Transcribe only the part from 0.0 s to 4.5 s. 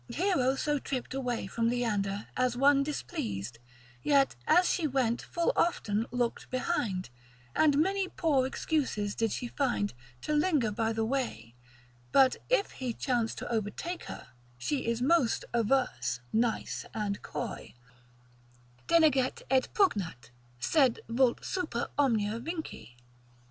Hero so tripped away from Leander as one displeased, Yet